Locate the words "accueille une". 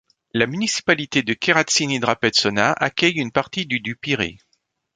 2.75-3.31